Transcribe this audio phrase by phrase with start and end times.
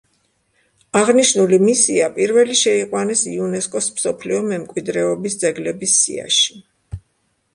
[0.99, 6.57] აღნიშნული მისია პირველი შეიყვანეს იუნესკოს მსოფლიო მემკვიდრეობის ძეგლების სიაში.